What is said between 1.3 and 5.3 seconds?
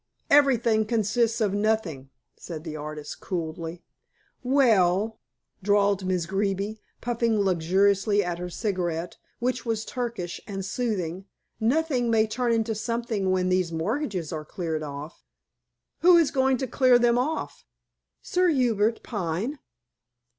of nothing," said the artist coolly. "Well,"